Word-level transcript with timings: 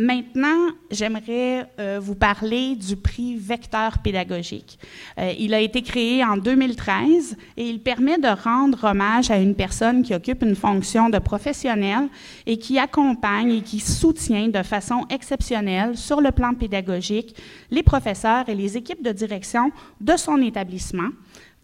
Maintenant, 0.00 0.68
j'aimerais 0.92 1.68
euh, 1.80 1.98
vous 2.00 2.14
parler 2.14 2.76
du 2.76 2.94
prix 2.94 3.34
Vecteur 3.34 3.98
pédagogique. 3.98 4.78
Euh, 5.18 5.32
il 5.36 5.52
a 5.52 5.60
été 5.60 5.82
créé 5.82 6.24
en 6.24 6.36
2013 6.36 7.36
et 7.56 7.68
il 7.68 7.80
permet 7.80 8.16
de 8.16 8.28
rendre 8.28 8.84
hommage 8.84 9.32
à 9.32 9.38
une 9.38 9.56
personne 9.56 10.04
qui 10.04 10.14
occupe 10.14 10.44
une 10.44 10.54
fonction 10.54 11.10
de 11.10 11.18
professionnel 11.18 12.08
et 12.46 12.58
qui 12.58 12.78
accompagne 12.78 13.50
et 13.50 13.60
qui 13.60 13.80
soutient 13.80 14.46
de 14.46 14.62
façon 14.62 15.04
exceptionnelle 15.10 15.96
sur 15.96 16.20
le 16.20 16.30
plan 16.30 16.54
pédagogique 16.54 17.34
les 17.72 17.82
professeurs 17.82 18.48
et 18.48 18.54
les 18.54 18.76
équipes 18.76 19.02
de 19.02 19.10
direction 19.10 19.72
de 20.00 20.16
son 20.16 20.40
établissement 20.40 21.08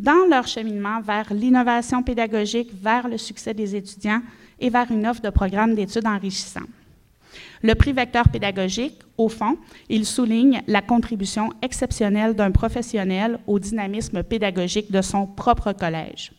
dans 0.00 0.26
leur 0.28 0.48
cheminement 0.48 1.00
vers 1.00 1.32
l'innovation 1.32 2.02
pédagogique, 2.02 2.72
vers 2.82 3.06
le 3.06 3.16
succès 3.16 3.54
des 3.54 3.76
étudiants 3.76 4.22
et 4.58 4.70
vers 4.70 4.90
une 4.90 5.06
offre 5.06 5.22
de 5.22 5.30
programmes 5.30 5.76
d'études 5.76 6.08
enrichissants. 6.08 6.66
Le 7.62 7.74
prix 7.74 7.92
Vecteur 7.92 8.28
pédagogique, 8.28 9.00
au 9.16 9.28
fond, 9.28 9.56
il 9.88 10.04
souligne 10.04 10.62
la 10.66 10.82
contribution 10.82 11.50
exceptionnelle 11.62 12.34
d'un 12.34 12.50
professionnel 12.50 13.38
au 13.46 13.58
dynamisme 13.58 14.22
pédagogique 14.22 14.90
de 14.90 15.02
son 15.02 15.26
propre 15.26 15.72
collège. 15.72 16.32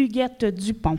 Huguette 0.00 0.46
Dupont, 0.46 0.96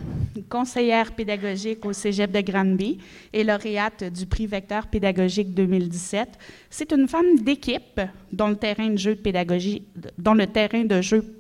conseillère 0.48 1.14
pédagogique 1.14 1.84
au 1.88 1.94
Cégep 1.94 2.32
de 2.32 2.42
Granby 2.42 3.00
et 3.34 3.44
lauréate 3.44 4.04
du 4.14 4.28
prix 4.28 4.46
Vecteur 4.46 4.86
pédagogique 4.86 5.56
2017. 5.56 6.30
C'est 6.70 6.92
une 6.92 7.08
femme 7.08 7.40
d'équipe 7.40 8.00
dont 8.32 8.50
le 8.50 8.56
terrain 8.56 8.90
de 8.90 8.98
jeu 8.98 9.16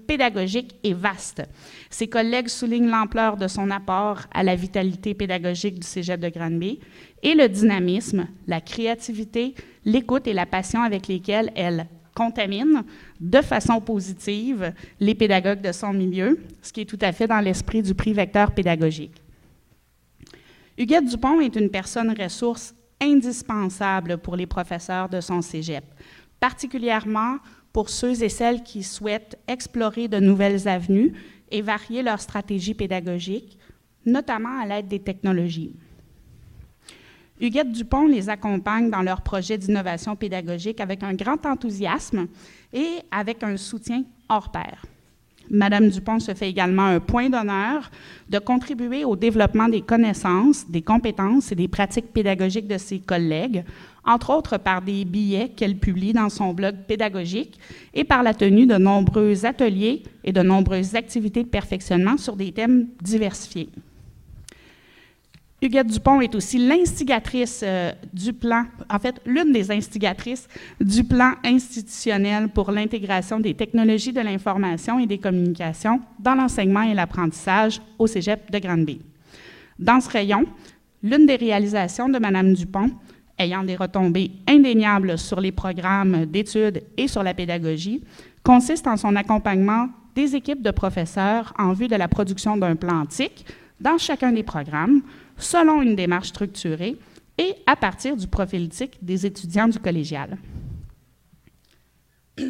pédagogique, 0.07 0.75
est 0.83 0.93
vaste. 0.93 1.43
Ses 1.91 2.07
collègues 2.07 2.47
soulignent 2.47 2.89
l'ampleur 2.89 3.37
de 3.37 3.47
son 3.47 3.69
apport 3.69 4.21
à 4.33 4.41
la 4.41 4.55
vitalité 4.55 5.13
pédagogique 5.13 5.79
du 5.79 5.85
Cégep 5.85 6.19
de 6.19 6.29
Granby 6.29 6.79
et 7.21 7.35
le 7.35 7.47
dynamisme, 7.47 8.27
la 8.47 8.59
créativité, 8.59 9.53
l'écoute 9.85 10.25
et 10.25 10.33
la 10.33 10.47
passion 10.47 10.81
avec 10.81 11.07
lesquelles 11.07 11.51
elle 11.55 11.85
contamine 12.15 12.83
de 13.19 13.41
façon 13.41 13.79
positive 13.79 14.73
les 14.99 15.15
pédagogues 15.15 15.61
de 15.61 15.71
son 15.71 15.93
milieu, 15.93 16.39
ce 16.61 16.73
qui 16.73 16.81
est 16.81 16.85
tout 16.85 16.99
à 17.01 17.11
fait 17.11 17.27
dans 17.27 17.39
l'esprit 17.39 17.81
du 17.81 17.93
prix 17.93 18.13
Vecteur 18.13 18.51
pédagogique. 18.51 19.21
Huguette 20.77 21.05
Dupont 21.05 21.39
est 21.39 21.55
une 21.55 21.69
personne 21.69 22.13
ressource 22.19 22.73
indispensable 23.01 24.17
pour 24.17 24.35
les 24.35 24.45
professeurs 24.45 25.09
de 25.09 25.21
son 25.21 25.41
cégep, 25.41 25.83
particulièrement 26.39 27.37
pour 27.73 27.89
ceux 27.89 28.23
et 28.23 28.29
celles 28.29 28.63
qui 28.63 28.83
souhaitent 28.83 29.39
explorer 29.47 30.07
de 30.07 30.19
nouvelles 30.19 30.67
avenues 30.67 31.13
et 31.49 31.61
varier 31.61 32.03
leur 32.03 32.19
stratégie 32.19 32.73
pédagogique, 32.73 33.57
notamment 34.05 34.59
à 34.59 34.65
l'aide 34.65 34.87
des 34.87 34.99
technologies. 34.99 35.75
Huguette 37.41 37.71
Dupont 37.71 38.05
les 38.05 38.29
accompagne 38.29 38.91
dans 38.91 39.01
leur 39.01 39.21
projet 39.21 39.57
d'innovation 39.57 40.15
pédagogique 40.15 40.79
avec 40.79 41.01
un 41.01 41.15
grand 41.15 41.43
enthousiasme 41.47 42.27
et 42.71 42.99
avec 43.09 43.41
un 43.41 43.57
soutien 43.57 44.03
hors 44.29 44.51
pair. 44.51 44.85
Madame 45.49 45.89
Dupont 45.89 46.19
se 46.19 46.35
fait 46.35 46.49
également 46.49 46.85
un 46.85 46.99
point 46.99 47.31
d'honneur 47.31 47.89
de 48.29 48.37
contribuer 48.37 49.05
au 49.05 49.15
développement 49.15 49.67
des 49.67 49.81
connaissances, 49.81 50.69
des 50.69 50.83
compétences 50.83 51.51
et 51.51 51.55
des 51.55 51.67
pratiques 51.67 52.13
pédagogiques 52.13 52.67
de 52.67 52.77
ses 52.77 52.99
collègues, 52.99 53.63
entre 54.05 54.29
autres 54.29 54.59
par 54.59 54.83
des 54.83 55.03
billets 55.03 55.49
qu'elle 55.49 55.77
publie 55.77 56.13
dans 56.13 56.29
son 56.29 56.53
blog 56.53 56.75
pédagogique 56.87 57.59
et 57.95 58.03
par 58.03 58.21
la 58.21 58.35
tenue 58.35 58.67
de 58.67 58.77
nombreux 58.77 59.47
ateliers 59.47 60.03
et 60.23 60.31
de 60.31 60.43
nombreuses 60.43 60.93
activités 60.93 61.43
de 61.43 61.49
perfectionnement 61.49 62.17
sur 62.17 62.35
des 62.35 62.51
thèmes 62.51 62.89
diversifiés. 63.01 63.69
Huguette 65.63 65.87
Dupont 65.87 66.21
est 66.21 66.33
aussi 66.33 66.57
l'instigatrice 66.57 67.61
euh, 67.63 67.91
du 68.11 68.33
plan, 68.33 68.65
en 68.89 68.97
fait, 68.97 69.21
l'une 69.27 69.51
des 69.51 69.69
instigatrices 69.69 70.47
du 70.79 71.03
plan 71.03 71.33
institutionnel 71.43 72.49
pour 72.49 72.71
l'intégration 72.71 73.39
des 73.39 73.53
technologies 73.53 74.11
de 74.11 74.21
l'information 74.21 74.97
et 74.97 75.05
des 75.05 75.19
communications 75.19 76.01
dans 76.17 76.33
l'enseignement 76.33 76.81
et 76.81 76.95
l'apprentissage 76.95 77.79
au 77.99 78.07
Cégep 78.07 78.49
de 78.49 78.57
Granby. 78.57 79.01
Dans 79.77 80.01
ce 80.01 80.09
rayon, 80.09 80.45
l'une 81.03 81.27
des 81.27 81.35
réalisations 81.35 82.09
de 82.09 82.17
Mme 82.17 82.53
Dupont, 82.53 82.89
ayant 83.37 83.63
des 83.63 83.75
retombées 83.75 84.31
indéniables 84.47 85.15
sur 85.19 85.39
les 85.39 85.51
programmes 85.51 86.25
d'études 86.25 86.81
et 86.97 87.07
sur 87.07 87.21
la 87.21 87.35
pédagogie, 87.35 88.03
consiste 88.43 88.87
en 88.87 88.97
son 88.97 89.15
accompagnement 89.15 89.89
des 90.15 90.35
équipes 90.35 90.63
de 90.63 90.71
professeurs 90.71 91.53
en 91.59 91.73
vue 91.73 91.87
de 91.87 91.95
la 91.95 92.07
production 92.07 92.57
d'un 92.57 92.75
plan 92.75 93.05
TIC 93.05 93.45
dans 93.81 93.97
chacun 93.97 94.31
des 94.31 94.43
programmes 94.43 95.01
selon 95.37 95.81
une 95.81 95.95
démarche 95.95 96.29
structurée 96.29 96.97
et 97.37 97.55
à 97.65 97.75
partir 97.75 98.15
du 98.15 98.27
profil 98.27 98.69
des 99.01 99.25
étudiants 99.25 99.67
du 99.67 99.79
collégial. 99.79 100.37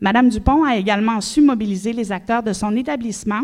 Madame 0.00 0.28
Dupont 0.30 0.64
a 0.64 0.76
également 0.76 1.20
su 1.20 1.40
mobiliser 1.40 1.92
les 1.92 2.10
acteurs 2.10 2.42
de 2.42 2.52
son 2.52 2.74
établissement 2.76 3.42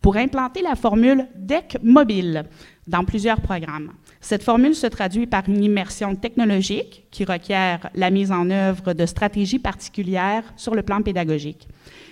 pour 0.00 0.16
implanter 0.16 0.62
la 0.62 0.76
formule 0.76 1.26
DEC 1.34 1.78
mobile 1.82 2.44
dans 2.86 3.04
plusieurs 3.04 3.40
programmes. 3.40 3.92
Cette 4.20 4.44
formule 4.44 4.74
se 4.74 4.86
traduit 4.86 5.26
par 5.26 5.48
une 5.48 5.64
immersion 5.64 6.14
technologique 6.14 7.06
qui 7.10 7.24
requiert 7.24 7.90
la 7.94 8.10
mise 8.10 8.30
en 8.30 8.50
œuvre 8.50 8.92
de 8.92 9.04
stratégies 9.06 9.58
particulières 9.58 10.44
sur 10.56 10.74
le 10.74 10.82
plan 10.82 11.02
pédagogique. 11.02 11.66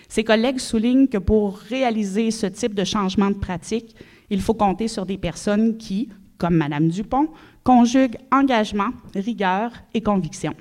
Ses 0.08 0.24
collègues 0.24 0.58
soulignent 0.58 1.08
que 1.08 1.18
pour 1.18 1.58
réaliser 1.58 2.30
ce 2.30 2.46
type 2.46 2.74
de 2.74 2.84
changement 2.84 3.30
de 3.30 3.38
pratique, 3.38 3.94
il 4.30 4.40
faut 4.40 4.54
compter 4.54 4.88
sur 4.88 5.06
des 5.06 5.18
personnes 5.18 5.76
qui, 5.76 6.08
comme 6.38 6.56
Mme 6.56 6.88
Dupont, 6.88 7.28
conjuguent 7.62 8.18
engagement, 8.30 8.90
rigueur 9.14 9.72
et 9.92 10.02
conviction. 10.02 10.54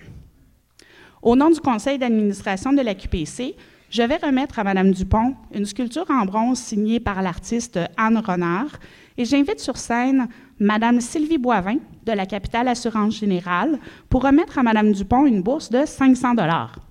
Au 1.22 1.36
nom 1.36 1.50
du 1.50 1.60
conseil 1.60 1.98
d'administration 1.98 2.74
de 2.74 2.82
la 2.82 2.96
QPC, 2.96 3.56
je 3.94 4.02
vais 4.02 4.18
remettre 4.18 4.58
à 4.58 4.64
Mme 4.64 4.92
Dupont 4.92 5.36
une 5.54 5.68
sculpture 5.68 6.10
en 6.10 6.26
bronze 6.26 6.58
signée 6.58 7.00
par 7.00 7.22
l'artiste 7.22 7.80
Anne 7.96 8.18
Renard 8.18 8.80
et 9.20 9.24
j'invite 9.24 9.60
sur 9.60 9.78
scène 9.78 10.28
Mme 10.60 11.00
Sylvie 11.00 11.38
Boivin 11.38 11.78
de 12.04 12.12
la 12.12 12.26
Capitale 12.26 12.70
Assurance 12.70 13.20
Générale 13.20 13.78
pour 14.10 14.24
remettre 14.24 14.58
à 14.58 14.64
Mme 14.64 14.94
Dupont 14.94 15.28
une 15.28 15.44
bourse 15.44 15.70
de 15.70 15.86
500 15.86 16.34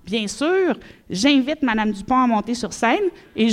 Bien 0.05 0.27
sûr, 0.27 0.79
j'invite 1.09 1.61
Mme 1.61 1.91
Dupont 1.91 2.23
à 2.23 2.25
monter 2.25 2.53
sur 2.53 2.71
scène 2.71 3.09
et 3.35 3.47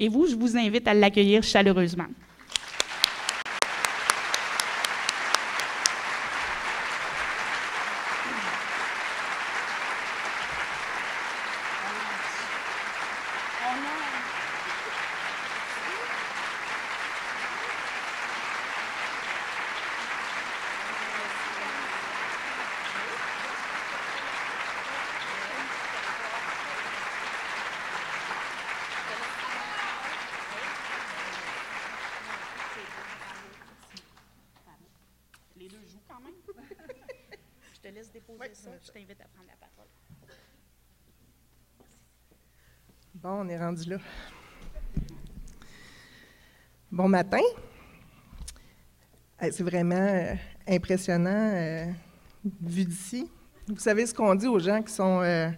et 0.00 0.08
vous, 0.08 0.26
je 0.28 0.36
vous 0.36 0.56
invite 0.56 0.86
à 0.86 0.94
l'accueillir 0.94 1.42
chaleureusement. 1.42 2.06
Je 38.02 38.92
t'invite 38.92 39.20
à 39.20 39.28
prendre 39.28 39.48
la 39.48 39.56
parole. 39.56 39.88
Bon, 43.14 43.44
on 43.44 43.48
est 43.48 43.58
rendu 43.58 43.90
là. 43.90 43.98
Bon 46.90 47.08
matin. 47.08 47.42
C'est 49.40 49.62
vraiment 49.62 49.94
euh, 49.96 50.34
impressionnant 50.66 51.52
euh, 51.54 51.86
vu 52.60 52.84
d'ici. 52.84 53.30
Vous 53.66 53.78
savez 53.78 54.06
ce 54.06 54.14
qu'on 54.14 54.34
dit 54.34 54.46
aux 54.46 54.58
gens 54.58 54.82
qui 54.82 54.92
sont 54.92 55.20
euh, 55.22 55.50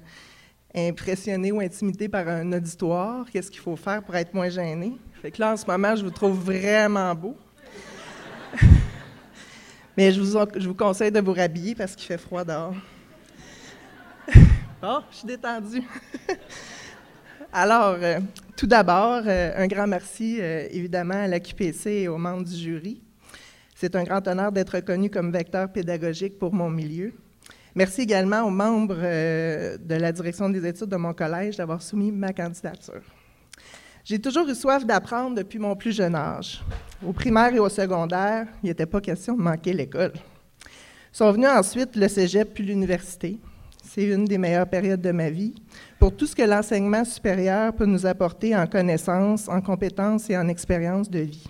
impressionnés 0.75 1.53
ou 1.53 1.61
intimidés 1.61 2.09
par 2.09 2.27
un 2.29 2.53
auditoire? 2.53 3.27
Qu'est-ce 3.31 3.51
qu'il 3.51 3.61
faut 3.61 3.77
faire 3.77 4.03
pour 4.03 4.17
être 4.17 4.35
moins 4.35 4.49
gêné? 4.49 4.97
Fait 5.21 5.31
que 5.31 5.41
là, 5.41 5.53
en 5.53 5.57
ce 5.57 5.67
moment, 5.67 5.95
je 5.95 6.05
vous 6.05 6.11
trouve 6.11 6.39
vraiment 6.39 7.15
beau. 7.15 7.37
Mais 10.01 10.13
je 10.13 10.21
vous, 10.67 10.75
conseille 10.75 11.13
de 11.13 11.21
vous 11.21 11.35
rhabiller 11.35 11.75
parce 11.75 11.95
qu'il 11.95 12.07
fait 12.07 12.17
froid 12.17 12.43
dehors. 12.43 12.75
Oh, 14.83 15.01
je 15.11 15.17
suis 15.17 15.27
détendue. 15.27 15.83
Alors, 17.53 17.99
euh, 18.01 18.19
tout 18.57 18.67
d'abord, 18.67 19.21
euh, 19.27 19.53
un 19.55 19.67
grand 19.67 19.87
merci 19.87 20.39
euh, 20.41 20.67
évidemment 20.71 21.25
à 21.25 21.27
la 21.27 21.39
QPC 21.39 21.91
et 21.91 22.09
aux 22.09 22.17
membres 22.17 22.45
du 22.45 22.57
jury. 22.57 23.03
C'est 23.75 23.95
un 23.95 24.05
grand 24.05 24.27
honneur 24.27 24.53
d'être 24.53 24.77
reconnu 24.77 25.11
comme 25.11 25.31
vecteur 25.31 25.71
pédagogique 25.71 26.39
pour 26.39 26.55
mon 26.55 26.71
milieu. 26.71 27.13
Merci 27.75 28.01
également 28.01 28.41
aux 28.45 28.51
membres 28.51 29.03
de 29.03 29.95
la 29.97 30.13
direction 30.13 30.49
des 30.49 30.67
études 30.67 30.89
de 30.89 30.97
mon 30.97 31.13
collège 31.13 31.59
d'avoir 31.59 31.83
soumis 31.83 32.11
ma 32.11 32.33
candidature. 32.33 33.03
J'ai 34.11 34.19
toujours 34.19 34.49
eu 34.49 34.57
soif 34.57 34.85
d'apprendre 34.85 35.37
depuis 35.37 35.61
mon 35.61 35.77
plus 35.77 35.93
jeune 35.93 36.17
âge. 36.17 36.61
Au 37.07 37.13
primaire 37.13 37.55
et 37.55 37.61
au 37.61 37.69
secondaire, 37.69 38.49
il 38.61 38.67
n'était 38.67 38.85
pas 38.85 39.01
question 39.01 39.37
de 39.37 39.41
manquer 39.41 39.73
l'école. 39.73 40.15
Sont 41.13 41.31
venus 41.31 41.49
ensuite 41.49 41.95
le 41.95 42.09
cégep 42.09 42.53
puis 42.53 42.65
l'université. 42.65 43.39
C'est 43.85 44.03
une 44.03 44.25
des 44.25 44.37
meilleures 44.37 44.67
périodes 44.67 45.01
de 45.01 45.13
ma 45.13 45.31
vie 45.31 45.55
pour 46.01 46.17
tout 46.17 46.27
ce 46.27 46.35
que 46.35 46.43
l'enseignement 46.43 47.05
supérieur 47.05 47.73
peut 47.73 47.87
nous 47.87 48.05
apporter 48.05 48.57
en 48.57 48.67
connaissances, 48.67 49.49
en 49.49 49.61
compétences 49.61 50.29
et 50.29 50.37
en 50.37 50.49
expérience 50.49 51.09
de 51.09 51.21
vie. 51.21 51.47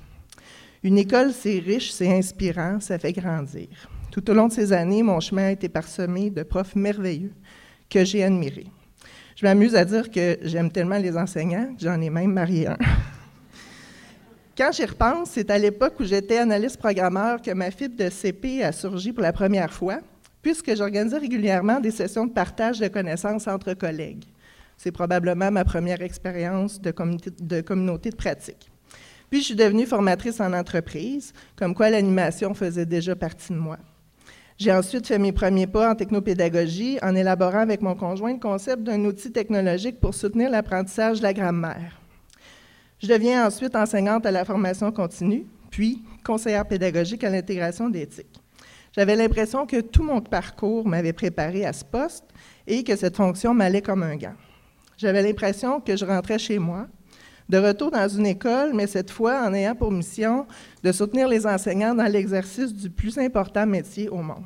Une 0.82 0.98
école, 0.98 1.32
c'est 1.32 1.60
riche, 1.60 1.90
c'est 1.92 2.14
inspirant, 2.14 2.78
ça 2.78 2.98
fait 2.98 3.14
grandir. 3.14 3.68
Tout 4.10 4.30
au 4.30 4.34
long 4.34 4.48
de 4.48 4.52
ces 4.52 4.74
années, 4.74 5.02
mon 5.02 5.20
chemin 5.20 5.46
a 5.46 5.52
été 5.52 5.70
parsemé 5.70 6.28
de 6.28 6.42
profs 6.42 6.76
merveilleux 6.76 7.32
que 7.88 8.04
j'ai 8.04 8.22
admirés. 8.22 8.66
Je 9.40 9.46
m'amuse 9.46 9.75
à 9.75 9.87
dire 9.87 10.10
que 10.10 10.37
j'aime 10.42 10.70
tellement 10.70 10.98
les 10.98 11.16
enseignants 11.16 11.75
que 11.75 11.81
j'en 11.81 11.98
ai 11.98 12.10
même 12.10 12.31
marié 12.31 12.66
un. 12.66 12.76
Quand 14.54 14.70
j'y 14.70 14.84
repense, 14.84 15.31
c'est 15.31 15.50
à 15.50 15.56
l'époque 15.56 15.94
où 15.98 16.04
j'étais 16.04 16.37
analyste 16.37 16.76
programmeur 16.76 17.40
que 17.40 17.50
ma 17.52 17.70
fibre 17.70 17.96
de 17.96 18.10
CP 18.10 18.62
a 18.62 18.70
surgi 18.70 19.14
pour 19.14 19.22
la 19.22 19.32
première 19.32 19.72
fois 19.72 20.00
puisque 20.42 20.76
j'organisais 20.76 21.16
régulièrement 21.16 21.81
des 21.81 21.90
sessions 21.90 22.26
de 22.26 22.32
partage 22.34 22.81
de 22.81 22.88
connaissances 22.88 23.48
entre 23.48 23.72
collègues. 23.72 24.25
C'est 24.76 24.92
probablement 24.92 25.50
ma 25.50 25.64
première 25.64 26.02
expérience 26.02 26.78
de, 26.78 26.93
de, 27.40 27.62
communauté 27.62 28.10
de 28.10 28.16
pratique. 28.16 28.70
Puis 29.31 29.40
je 29.40 29.46
suis 29.46 29.56
devenue 29.56 29.86
formatrice 29.86 30.38
en 30.40 30.52
entreprise, 30.52 31.32
comme 31.56 31.75
quoi 31.75 31.88
l'animation 31.88 32.52
faisait 32.52 32.84
déjà 32.84 33.16
partie 33.16 33.54
de 33.54 33.58
moi. 33.58 33.78
J'ai 34.60 34.74
ensuite 34.74 35.06
fait 35.06 35.18
mes 35.18 35.32
premiers 35.32 35.66
pas 35.66 35.90
en 35.90 35.94
technopédagogie 35.94 36.98
en 37.00 37.14
élaborant 37.14 37.60
avec 37.60 37.80
mon 37.80 37.94
conjoint 37.94 38.34
le 38.34 38.38
concept 38.38 38.82
d'un 38.82 39.02
outil 39.06 39.32
technologique 39.32 39.98
pour 40.00 40.12
soutenir 40.12 40.50
l'apprentissage 40.50 41.20
de 41.20 41.22
la 41.22 41.32
grammaire. 41.32 41.98
Je 42.98 43.06
deviens 43.06 43.46
ensuite 43.46 43.74
enseignante 43.74 44.26
à 44.26 44.30
la 44.30 44.44
formation 44.44 44.92
continue, 44.92 45.46
puis 45.70 46.02
conseillère 46.22 46.68
pédagogique 46.68 47.24
à 47.24 47.30
l'intégration 47.30 47.88
d'éthique. 47.88 48.38
J'avais 48.94 49.16
l'impression 49.16 49.64
que 49.64 49.80
tout 49.80 50.02
mon 50.02 50.20
parcours 50.20 50.86
m'avait 50.86 51.14
préparé 51.14 51.64
à 51.64 51.72
ce 51.72 51.86
poste 51.86 52.26
et 52.66 52.84
que 52.84 52.96
cette 52.96 53.16
fonction 53.16 53.54
m'allait 53.54 53.80
comme 53.80 54.02
un 54.02 54.16
gant. 54.16 54.36
J'avais 54.98 55.22
l'impression 55.22 55.80
que 55.80 55.96
je 55.96 56.04
rentrais 56.04 56.38
chez 56.38 56.58
moi, 56.58 56.86
de 57.50 57.58
retour 57.58 57.91
dans 57.91 58.08
une 58.08 58.26
école, 58.26 58.73
mais 58.75 58.87
cette 58.87 59.11
fois 59.11 59.43
en 59.43 59.52
ayant 59.52 59.75
pour 59.75 59.91
mission 59.91 60.47
de 60.85 60.93
soutenir 60.93 61.26
les 61.26 61.44
enseignants 61.49 61.97
dans 61.97 62.05
l'exercice 62.05 62.73
du 62.73 62.88
plus 62.88 63.19
important 63.19 63.67
métier 63.67 64.08
au 64.08 64.19
monde. 64.19 64.44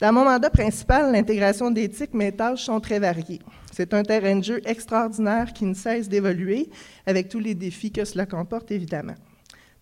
Dans 0.00 0.10
mon 0.10 0.24
mandat 0.24 0.48
principal, 0.48 1.12
l'intégration 1.12 1.70
d'éthique, 1.70 2.14
mes 2.14 2.32
tâches 2.32 2.64
sont 2.64 2.80
très 2.80 2.98
variées. 2.98 3.42
C'est 3.70 3.92
un 3.92 4.02
terrain 4.02 4.36
de 4.36 4.42
jeu 4.42 4.60
extraordinaire 4.64 5.52
qui 5.52 5.66
ne 5.66 5.74
cesse 5.74 6.08
d'évoluer 6.08 6.70
avec 7.06 7.28
tous 7.28 7.38
les 7.38 7.54
défis 7.54 7.92
que 7.92 8.06
cela 8.06 8.24
comporte, 8.24 8.70
évidemment. 8.70 9.14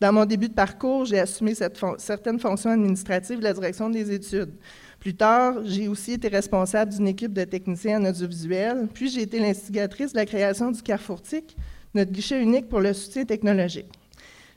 Dans 0.00 0.12
mon 0.12 0.24
début 0.24 0.48
de 0.48 0.54
parcours, 0.54 1.04
j'ai 1.04 1.20
assumé 1.20 1.54
certaines 1.98 2.40
fonctions 2.40 2.70
administratives 2.70 3.38
de 3.38 3.44
la 3.44 3.52
direction 3.52 3.88
des 3.88 4.10
études. 4.10 4.52
Plus 4.98 5.14
tard, 5.14 5.58
j'ai 5.64 5.86
aussi 5.86 6.14
été 6.14 6.26
responsable 6.26 6.92
d'une 6.92 7.06
équipe 7.06 7.32
de 7.32 7.44
techniciens 7.44 8.02
en 8.02 8.08
audiovisuel, 8.08 8.88
puis 8.92 9.08
j'ai 9.08 9.22
été 9.22 9.38
l'instigatrice 9.38 10.12
de 10.12 10.18
la 10.18 10.26
création 10.26 10.72
du 10.72 10.82
Carrefour 10.82 11.22
TIC, 11.22 11.56
notre 11.94 12.12
guichet 12.12 12.40
unique 12.42 12.68
pour 12.68 12.80
le 12.80 12.92
soutien 12.92 13.24
technologique. 13.24 13.92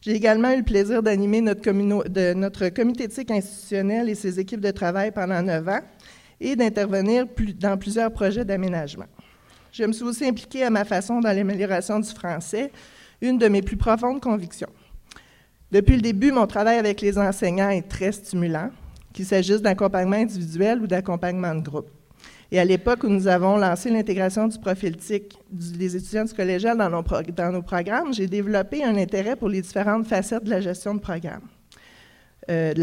J'ai 0.01 0.11
également 0.11 0.51
eu 0.51 0.57
le 0.57 0.63
plaisir 0.63 1.01
d'animer 1.01 1.39
notre, 1.39 2.69
comité 2.69 3.07
TIC 3.07 3.31
institutionnel 3.31 4.09
et 4.09 4.15
ses 4.15 4.39
équipes 4.39 4.59
de 4.59 4.71
travail 4.71 5.11
pendant 5.11 5.41
neuf 5.41 5.65
ans 5.67 5.79
et 6.41 6.55
d'intervenir 6.57 7.25
dans 7.57 7.77
plusieurs 7.77 8.11
projets 8.11 8.43
d'aménagement. 8.43 9.05
Je 9.71 9.85
me 9.85 9.93
suis 9.93 10.03
aussi 10.03 10.25
impliquée 10.25 10.63
à 10.63 10.69
ma 10.69 10.83
façon 10.83 11.21
dans 11.21 11.31
l'amélioration 11.31 11.99
du 11.99 12.09
français, 12.09 12.69
une 13.21 13.37
de 13.37 13.47
mes 13.47 13.61
plus 13.61 13.77
profondes 13.77 14.19
convictions. 14.21 14.69
Depuis 15.71 15.95
le 15.95 16.01
début, 16.01 16.31
mon 16.31 16.45
travail 16.45 16.77
avec 16.77 16.99
les 16.99 17.17
enseignants 17.17 17.69
est 17.69 17.87
très 17.87 18.11
stimulant, 18.11 18.69
qu'il 19.13 19.25
s'agisse 19.25 19.61
d'accompagnement 19.61 20.17
individuel 20.17 20.81
ou 20.81 20.87
d'accompagnement 20.87 21.55
de 21.55 21.61
groupe. 21.61 21.89
Et 22.51 22.59
à 22.59 22.65
l'époque 22.65 23.03
où 23.03 23.09
nous 23.09 23.27
avons 23.27 23.57
lancé 23.57 23.89
l'intégration 23.89 24.47
du 24.47 24.59
profil 24.59 24.95
TIC 24.95 25.37
des 25.51 25.95
étudiants 25.95 26.25
du 26.25 26.33
collégial 26.33 26.77
dans 26.77 26.89
nos, 27.51 27.61
programmes, 27.63 28.13
j'ai 28.13 28.27
développé 28.27 28.83
un 28.83 28.95
intérêt 28.95 29.35
pour 29.35 29.49
les 29.49 29.61
différentes 29.61 30.05
facettes 30.05 30.43
de 30.43 30.51
la 30.51 30.61
gestion 30.61 30.93
de 30.93 30.99
programme. 30.99 31.41
Euh. 32.49 32.73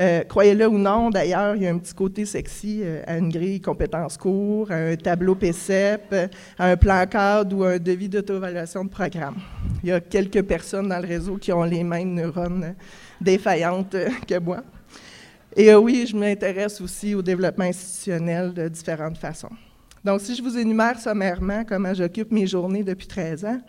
Euh, 0.00 0.24
croyez-le 0.24 0.66
ou 0.66 0.76
non, 0.76 1.10
d'ailleurs, 1.10 1.54
il 1.54 1.62
y 1.62 1.66
a 1.68 1.70
un 1.70 1.78
petit 1.78 1.94
côté 1.94 2.26
sexy 2.26 2.80
euh, 2.82 3.02
à 3.06 3.16
une 3.16 3.28
grille 3.28 3.60
compétences 3.60 4.16
cours, 4.16 4.68
à 4.72 4.74
un 4.74 4.96
tableau 4.96 5.36
PCEP, 5.36 6.32
à 6.58 6.70
un 6.70 6.76
plan 6.76 7.06
cadre 7.06 7.56
ou 7.56 7.62
un 7.62 7.78
devis 7.78 8.08
d'auto-évaluation 8.08 8.84
de 8.84 8.90
programme. 8.90 9.36
Il 9.84 9.90
y 9.90 9.92
a 9.92 10.00
quelques 10.00 10.42
personnes 10.42 10.88
dans 10.88 10.98
le 10.98 11.06
réseau 11.06 11.36
qui 11.36 11.52
ont 11.52 11.62
les 11.62 11.84
mêmes 11.84 12.12
neurones 12.12 12.74
défaillantes 13.20 13.94
que 14.26 14.38
moi. 14.40 14.64
Et 15.56 15.70
euh, 15.70 15.78
oui, 15.78 16.06
je 16.08 16.16
m'intéresse 16.16 16.80
aussi 16.80 17.14
au 17.14 17.22
développement 17.22 17.64
institutionnel 17.64 18.52
de 18.52 18.68
différentes 18.68 19.18
façons. 19.18 19.50
Donc, 20.04 20.20
si 20.20 20.34
je 20.34 20.42
vous 20.42 20.58
énumère 20.58 20.98
sommairement 20.98 21.64
comment 21.64 21.94
j'occupe 21.94 22.32
mes 22.32 22.46
journées 22.46 22.82
depuis 22.82 23.06
13 23.06 23.44
ans, 23.44 23.60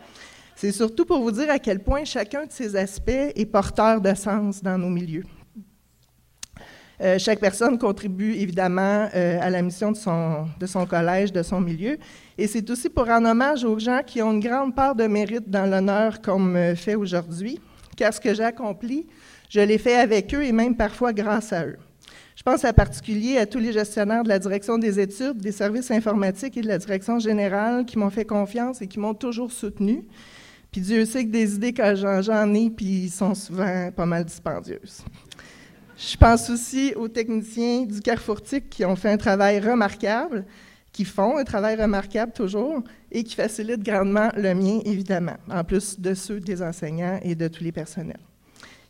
c'est 0.56 0.72
surtout 0.72 1.06
pour 1.06 1.22
vous 1.22 1.32
dire 1.32 1.50
à 1.50 1.60
quel 1.60 1.80
point 1.80 2.04
chacun 2.04 2.46
de 2.46 2.52
ces 2.52 2.76
aspects 2.76 3.10
est 3.10 3.46
porteur 3.46 4.02
de 4.02 4.14
sens 4.16 4.64
dans 4.64 4.78
nos 4.78 4.90
milieux. 4.90 5.26
Euh, 7.02 7.20
chaque 7.20 7.40
personne 7.40 7.78
contribue 7.78 8.34
évidemment 8.34 9.10
euh, 9.14 9.38
à 9.42 9.50
la 9.50 9.62
mission 9.62 9.92
de 9.92 9.98
son, 9.98 10.86
collège, 10.88 11.32
de 11.32 11.44
son 11.44 11.60
milieu. 11.60 11.98
Et 12.38 12.48
c'est 12.48 12.68
aussi 12.70 12.90
pour 12.90 13.06
rendre 13.06 13.30
hommage 13.30 13.64
aux 13.64 13.78
gens 13.78 14.02
qui 14.06 14.22
ont 14.22 14.32
une 14.32 14.40
grande 14.40 14.74
part 14.74 14.96
de 14.96 15.06
mérite 15.06 15.50
dans 15.50 15.70
l'honneur 15.70 16.22
qu'on 16.22 16.40
me 16.40 16.74
fait 16.74 16.96
aujourd'hui, 16.96 17.60
car 17.98 18.14
ce 18.14 18.20
que 18.20 18.34
j'ai 18.34 18.44
accompli, 18.44 19.08
je 19.50 19.62
l'ai 19.62 19.78
fait 19.78 19.96
avec 19.96 20.34
eux 20.34 20.44
et 20.44 20.52
même 20.52 20.76
parfois 20.76 21.14
grâce 21.14 21.54
à 21.54 21.66
eux. 21.66 21.78
Je 22.36 22.44
pense 22.44 22.66
en 22.66 22.74
particulier 22.74 23.38
à 23.38 23.46
tous 23.46 23.60
les 23.60 23.72
gestionnaires 23.72 24.24
de 24.24 24.30
la 24.30 24.40
direction 24.40 24.78
des 24.78 25.00
études, 25.00 25.38
des 25.38 25.54
services 25.54 25.90
informatiques 25.90 26.58
et 26.58 26.62
de 26.62 26.68
la 26.68 26.78
direction 26.78 27.18
générale 27.18 27.86
qui 27.86 27.98
m'ont 27.98 28.10
fait 28.10 28.26
confiance 28.26 28.82
et 28.82 28.88
qui 28.88 29.00
m'ont 29.00 29.14
toujours 29.14 29.52
soutenu. 29.52 30.04
Puis 30.72 30.82
Dieu 30.82 31.06
sait 31.06 31.24
que 31.26 31.32
des 31.32 31.56
idées 31.56 31.72
que 31.72 31.96
j'en 31.96 32.54
ai, 32.54 32.70
puis 32.70 33.10
sont 33.10 33.34
souvent 33.34 33.90
pas 33.96 34.06
mal 34.06 34.26
dispendieuses. 34.26 35.06
Je 35.98 36.18
pense 36.18 36.50
aussi 36.50 36.94
aux 36.98 37.08
techniciens 37.08 37.84
du 37.86 38.02
Carrefourtique 38.02 38.70
qui 38.70 38.84
ont 38.84 38.98
fait 38.98 39.12
un 39.12 39.18
travail 39.18 39.62
remarquable, 39.62 40.46
qui 40.92 41.06
font 41.06 41.38
un 41.38 41.46
travail 41.46 41.82
remarquable 41.82 42.34
toujours 42.34 42.84
et 43.10 43.24
qui 43.24 43.36
facilitent 43.36 43.84
grandement 43.84 44.30
le 44.36 44.54
mien, 44.54 44.82
évidemment, 44.84 45.38
en 45.50 45.64
plus 45.64 45.98
de 45.98 46.14
ceux 46.14 46.42
des 46.42 46.62
enseignants 46.62 47.20
et 47.24 47.36
de 47.36 47.48
tous 47.48 47.64
les 47.64 47.72
personnels. 47.72 48.20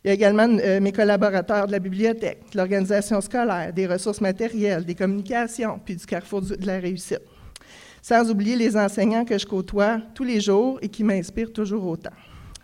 Il 0.06 0.10
y 0.10 0.12
a 0.12 0.14
également 0.14 0.46
euh, 0.62 0.78
mes 0.78 0.92
collaborateurs 0.92 1.66
de 1.66 1.72
la 1.72 1.80
bibliothèque, 1.80 2.52
de 2.52 2.58
l'organisation 2.58 3.20
scolaire, 3.20 3.72
des 3.72 3.88
ressources 3.88 4.20
matérielles, 4.20 4.84
des 4.84 4.94
communications, 4.94 5.80
puis 5.84 5.96
du 5.96 6.06
Carrefour 6.06 6.42
de 6.42 6.64
la 6.64 6.78
réussite. 6.78 7.22
Sans 8.02 8.30
oublier 8.30 8.54
les 8.54 8.76
enseignants 8.76 9.24
que 9.24 9.36
je 9.36 9.44
côtoie 9.44 9.98
tous 10.14 10.22
les 10.22 10.40
jours 10.40 10.78
et 10.80 10.88
qui 10.88 11.02
m'inspirent 11.02 11.52
toujours 11.52 11.84
autant. 11.88 12.14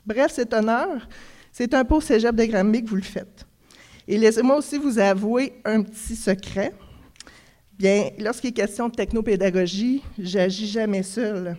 Bref, 0.06 0.30
cet 0.30 0.54
honneur, 0.54 1.08
c'est 1.50 1.74
un 1.74 1.82
beau 1.82 2.00
cégep 2.00 2.32
de 2.32 2.44
Granby 2.44 2.84
que 2.84 2.90
vous 2.90 2.94
le 2.94 3.02
faites. 3.02 3.44
Et 4.06 4.18
laissez-moi 4.18 4.58
aussi 4.58 4.78
vous 4.78 5.00
avouer 5.00 5.54
un 5.64 5.82
petit 5.82 6.14
secret. 6.14 6.72
Bien, 7.76 8.10
lorsqu'il 8.20 8.50
est 8.50 8.52
question 8.52 8.88
de 8.88 8.94
technopédagogie, 8.94 10.00
j'agis 10.16 10.68
jamais 10.68 11.02
seule. 11.02 11.56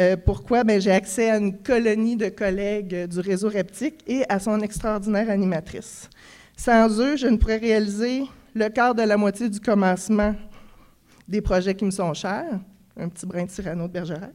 Euh, 0.00 0.16
pourquoi? 0.16 0.64
Bien, 0.64 0.78
j'ai 0.78 0.90
accès 0.90 1.30
à 1.30 1.36
une 1.36 1.58
colonie 1.58 2.16
de 2.16 2.28
collègues 2.28 3.06
du 3.06 3.20
réseau 3.20 3.48
Reptique 3.48 4.02
et 4.06 4.24
à 4.28 4.38
son 4.38 4.60
extraordinaire 4.60 5.28
animatrice. 5.28 6.08
Sans 6.56 7.00
eux, 7.00 7.16
je 7.16 7.26
ne 7.26 7.36
pourrais 7.36 7.58
réaliser 7.58 8.24
le 8.54 8.68
quart 8.68 8.94
de 8.94 9.02
la 9.02 9.16
moitié 9.16 9.48
du 9.48 9.60
commencement 9.60 10.34
des 11.28 11.40
projets 11.40 11.74
qui 11.74 11.84
me 11.84 11.90
sont 11.90 12.12
chers, 12.14 12.60
un 12.96 13.08
petit 13.08 13.26
brin 13.26 13.44
de 13.44 13.50
Cyrano 13.50 13.86
de 13.86 13.92
Bergerac. 13.92 14.32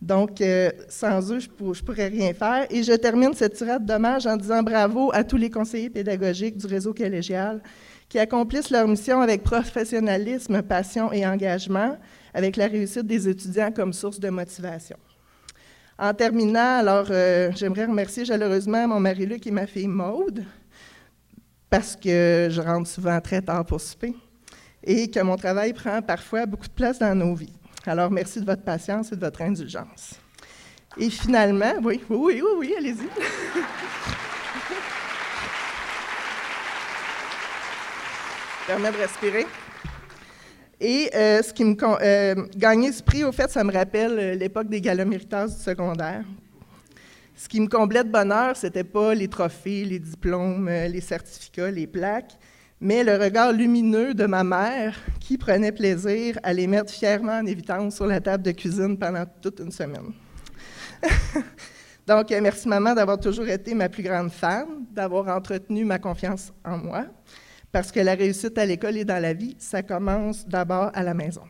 Donc, 0.00 0.40
euh, 0.40 0.70
sans 0.88 1.30
eux, 1.30 1.40
je 1.40 1.48
ne 1.48 1.74
pourrais 1.74 2.08
rien 2.08 2.32
faire. 2.32 2.66
Et 2.70 2.82
je 2.82 2.92
termine 2.92 3.34
cette 3.34 3.54
tirade 3.54 3.84
d'hommage 3.84 4.26
en 4.26 4.36
disant 4.36 4.62
bravo 4.62 5.10
à 5.12 5.24
tous 5.24 5.36
les 5.36 5.50
conseillers 5.50 5.90
pédagogiques 5.90 6.56
du 6.56 6.66
réseau 6.66 6.94
collégial 6.94 7.62
qui 8.08 8.18
accomplissent 8.18 8.70
leur 8.70 8.88
mission 8.88 9.20
avec 9.20 9.42
professionnalisme, 9.42 10.62
passion 10.62 11.12
et 11.12 11.26
engagement, 11.26 11.96
avec 12.34 12.56
la 12.56 12.66
réussite 12.66 13.06
des 13.06 13.28
étudiants 13.28 13.72
comme 13.72 13.92
source 13.92 14.20
de 14.20 14.28
motivation. 14.30 14.96
En 15.98 16.14
terminant, 16.14 16.78
alors, 16.78 17.06
euh, 17.10 17.52
j'aimerais 17.54 17.84
remercier 17.84 18.24
chaleureusement 18.24 18.88
mon 18.88 19.00
mari-Luc 19.00 19.46
et 19.46 19.50
ma 19.50 19.66
fille 19.66 19.88
Maude, 19.88 20.44
parce 21.68 21.94
que 21.94 22.48
je 22.50 22.60
rentre 22.60 22.88
souvent 22.88 23.20
très 23.20 23.42
tard 23.42 23.66
pour 23.66 23.80
souper 23.80 24.14
et 24.82 25.10
que 25.10 25.20
mon 25.20 25.36
travail 25.36 25.72
prend 25.72 26.00
parfois 26.00 26.46
beaucoup 26.46 26.66
de 26.66 26.72
place 26.72 26.98
dans 26.98 27.14
nos 27.14 27.34
vies. 27.34 27.52
Alors, 27.86 28.10
merci 28.10 28.40
de 28.40 28.46
votre 28.46 28.62
patience 28.62 29.12
et 29.12 29.16
de 29.16 29.20
votre 29.20 29.42
indulgence. 29.42 30.14
Et 30.96 31.10
finalement, 31.10 31.74
oui, 31.82 32.00
oui, 32.08 32.42
oui, 32.42 32.50
oui, 32.58 32.74
allez-y. 32.76 33.08
Permet 38.66 38.92
de 38.92 38.96
respirer. 38.96 39.46
Et 40.80 41.10
euh, 41.14 41.42
ce 41.42 41.52
qui 41.52 41.62
me 41.62 41.76
euh, 41.82 42.46
gagner 42.56 42.90
ce 42.90 43.02
prix, 43.02 43.22
au 43.22 43.32
fait, 43.32 43.50
ça 43.50 43.62
me 43.62 43.72
rappelle 43.72 44.18
euh, 44.18 44.34
l'époque 44.34 44.68
des 44.68 44.80
galas 44.80 45.04
du 45.04 45.18
secondaire. 45.54 46.24
Ce 47.36 47.48
qui 47.48 47.60
me 47.60 47.68
comblait 47.68 48.02
de 48.02 48.10
bonheur, 48.10 48.56
c'était 48.56 48.84
pas 48.84 49.14
les 49.14 49.28
trophées, 49.28 49.84
les 49.84 49.98
diplômes, 49.98 50.68
les 50.68 51.00
certificats, 51.00 51.70
les 51.70 51.86
plaques, 51.86 52.32
mais 52.80 53.02
le 53.02 53.16
regard 53.16 53.52
lumineux 53.52 54.14
de 54.14 54.26
ma 54.26 54.42
mère 54.44 54.98
qui 55.20 55.38
prenait 55.38 55.72
plaisir 55.72 56.38
à 56.42 56.52
les 56.52 56.66
mettre 56.66 56.92
fièrement 56.92 57.38
en 57.38 57.46
évidence 57.46 57.96
sur 57.96 58.06
la 58.06 58.20
table 58.20 58.42
de 58.42 58.52
cuisine 58.52 58.98
pendant 58.98 59.24
toute 59.40 59.60
une 59.60 59.72
semaine. 59.72 60.12
Donc, 62.06 62.30
merci 62.42 62.68
maman 62.68 62.94
d'avoir 62.94 63.18
toujours 63.18 63.48
été 63.48 63.74
ma 63.74 63.88
plus 63.88 64.02
grande 64.02 64.30
fan, 64.30 64.66
d'avoir 64.90 65.28
entretenu 65.28 65.84
ma 65.84 65.98
confiance 65.98 66.52
en 66.62 66.76
moi, 66.76 67.06
parce 67.72 67.92
que 67.92 68.00
la 68.00 68.14
réussite 68.14 68.58
à 68.58 68.66
l'école 68.66 68.96
et 68.96 69.04
dans 69.04 69.20
la 69.20 69.32
vie, 69.32 69.56
ça 69.58 69.82
commence 69.82 70.46
d'abord 70.46 70.90
à 70.94 71.02
la 71.02 71.14
maison. 71.14 71.42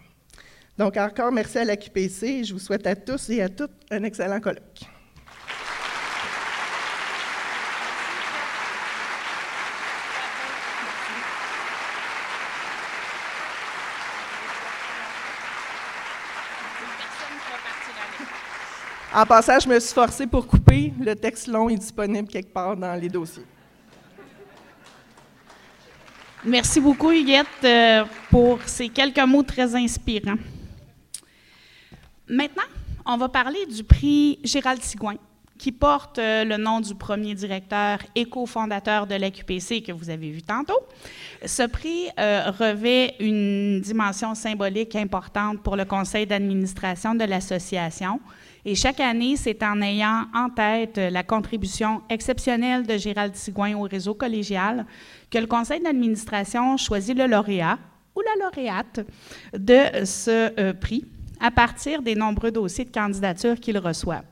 Donc, 0.76 0.96
encore 0.96 1.32
merci 1.32 1.58
à 1.58 1.64
la 1.64 1.76
QPC 1.76 2.44
je 2.44 2.52
vous 2.52 2.58
souhaite 2.58 2.86
à 2.86 2.96
tous 2.96 3.30
et 3.30 3.42
à 3.42 3.48
toutes 3.48 3.72
un 3.90 4.02
excellent 4.02 4.40
colloque. 4.40 4.86
En 19.12 19.26
passant, 19.26 19.58
je 19.58 19.68
me 19.68 19.80
suis 19.80 19.92
forcée 19.92 20.26
pour 20.26 20.46
couper. 20.46 20.92
Le 21.00 21.16
texte 21.16 21.48
long 21.48 21.68
est 21.68 21.76
disponible 21.76 22.28
quelque 22.28 22.52
part 22.52 22.76
dans 22.76 22.94
les 22.94 23.08
dossiers. 23.08 23.44
Merci 26.44 26.80
beaucoup, 26.80 27.10
Huguette, 27.10 27.46
euh, 27.64 28.04
pour 28.30 28.60
ces 28.64 28.88
quelques 28.88 29.18
mots 29.18 29.42
très 29.42 29.74
inspirants. 29.74 30.38
Maintenant, 32.26 32.62
on 33.04 33.18
va 33.18 33.28
parler 33.28 33.66
du 33.66 33.84
prix 33.84 34.38
Gérald 34.42 34.82
Sigouin, 34.82 35.16
qui 35.58 35.70
porte 35.70 36.18
euh, 36.18 36.44
le 36.44 36.56
nom 36.56 36.80
du 36.80 36.94
premier 36.94 37.34
directeur 37.34 37.98
et 38.14 38.24
cofondateur 38.24 39.06
de 39.06 39.16
l'AQPC 39.16 39.82
que 39.82 39.92
vous 39.92 40.08
avez 40.08 40.30
vu 40.30 40.40
tantôt. 40.40 40.80
Ce 41.44 41.64
prix 41.64 42.08
euh, 42.18 42.50
revêt 42.58 43.16
une 43.20 43.82
dimension 43.82 44.34
symbolique 44.34 44.96
importante 44.96 45.62
pour 45.62 45.76
le 45.76 45.84
conseil 45.84 46.26
d'administration 46.26 47.14
de 47.14 47.24
l'association. 47.24 48.18
Et 48.64 48.74
chaque 48.74 49.00
année, 49.00 49.36
c'est 49.36 49.62
en 49.62 49.80
ayant 49.80 50.26
en 50.34 50.50
tête 50.50 50.98
la 50.98 51.22
contribution 51.22 52.02
exceptionnelle 52.10 52.86
de 52.86 52.96
Gérald 52.98 53.34
Sigouin 53.34 53.74
au 53.74 53.82
réseau 53.82 54.14
collégial 54.14 54.84
que 55.30 55.38
le 55.38 55.46
conseil 55.46 55.80
d'administration 55.80 56.76
choisit 56.76 57.16
le 57.16 57.26
lauréat 57.26 57.78
ou 58.14 58.20
la 58.20 58.44
lauréate 58.44 59.00
de 59.54 60.04
ce 60.04 60.52
euh, 60.60 60.74
prix 60.74 61.06
à 61.40 61.50
partir 61.50 62.02
des 62.02 62.14
nombreux 62.14 62.50
dossiers 62.50 62.84
de 62.84 62.90
candidature 62.90 63.58
qu'il 63.58 63.78
reçoit. 63.78 64.22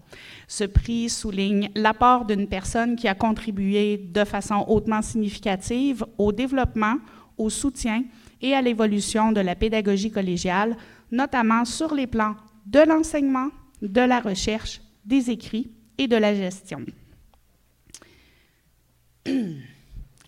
Ce 0.46 0.64
prix 0.64 1.08
souligne 1.08 1.70
l'apport 1.74 2.26
d'une 2.26 2.46
personne 2.46 2.96
qui 2.96 3.08
a 3.08 3.14
contribué 3.14 3.96
de 3.96 4.24
façon 4.24 4.64
hautement 4.68 5.00
significative 5.00 6.04
au 6.18 6.32
développement, 6.32 6.96
au 7.38 7.48
soutien 7.48 8.04
et 8.42 8.54
à 8.54 8.60
l'évolution 8.60 9.32
de 9.32 9.40
la 9.40 9.54
pédagogie 9.54 10.10
collégiale, 10.10 10.76
notamment 11.10 11.64
sur 11.64 11.94
les 11.94 12.06
plans 12.06 12.34
de 12.66 12.80
l'enseignement, 12.80 13.48
de 13.82 14.00
la 14.00 14.20
recherche, 14.20 14.80
des 15.04 15.30
écrits 15.30 15.70
et 15.96 16.06
de 16.06 16.16
la 16.16 16.34
gestion. 16.34 16.84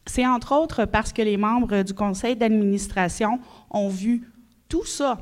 C'est 0.07 0.27
entre 0.27 0.53
autres 0.53 0.87
parce 0.87 1.13
que 1.13 1.23
les 1.23 1.37
membres 1.37 1.83
du 1.83 1.95
conseil 1.95 2.35
d'administration 2.37 3.39
ont 3.71 3.89
vu 3.89 4.29
tout 4.69 4.85
ça, 4.85 5.19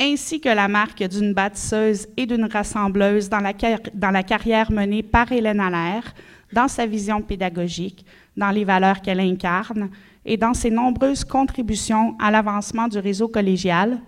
ainsi 0.00 0.40
que 0.40 0.48
la 0.48 0.68
marque 0.68 1.02
d'une 1.02 1.34
bâtisseuse 1.34 2.06
et 2.16 2.26
d'une 2.26 2.44
rassembleuse 2.44 3.28
dans 3.28 3.40
la, 3.40 3.52
dans 3.94 4.10
la 4.10 4.22
carrière 4.22 4.70
menée 4.70 5.02
par 5.02 5.30
Hélène 5.32 5.60
Allaire, 5.60 6.14
dans 6.52 6.68
sa 6.68 6.86
vision 6.86 7.20
pédagogique, 7.22 8.06
dans 8.36 8.50
les 8.50 8.64
valeurs 8.64 9.00
qu'elle 9.02 9.20
incarne 9.20 9.90
et 10.24 10.36
dans 10.36 10.54
ses 10.54 10.70
nombreuses 10.70 11.24
contributions 11.24 12.16
à 12.18 12.30
l'avancement 12.30 12.88
du 12.88 12.98
réseau 12.98 13.28
collégial, 13.28 14.00